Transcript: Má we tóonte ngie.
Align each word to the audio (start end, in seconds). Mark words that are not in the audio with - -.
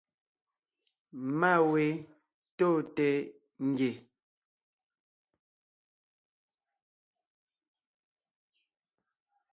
Má 1.39 1.51
we 1.71 1.85
tóonte 2.57 3.07
ngie. 3.67 3.91